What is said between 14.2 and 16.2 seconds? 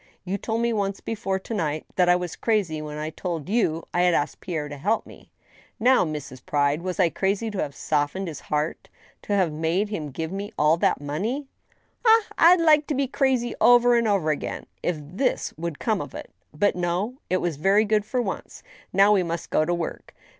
again, if this would come of